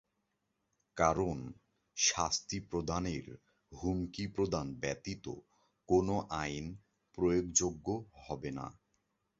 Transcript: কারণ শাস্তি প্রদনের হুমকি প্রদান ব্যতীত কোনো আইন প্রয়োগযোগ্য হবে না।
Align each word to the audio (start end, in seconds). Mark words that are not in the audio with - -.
কারণ 0.97 1.37
শাস্তি 1.97 2.57
প্রদনের 2.69 3.25
হুমকি 3.71 4.25
প্রদান 4.27 4.67
ব্যতীত 4.73 5.25
কোনো 5.89 6.15
আইন 6.37 6.65
প্রয়োগযোগ্য 7.17 7.87
হবে 8.21 8.49
না। 8.51 8.67